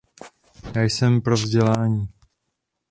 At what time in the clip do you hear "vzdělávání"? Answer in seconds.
1.35-2.07